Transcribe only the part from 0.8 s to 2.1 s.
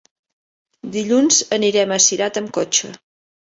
Dilluns anirem a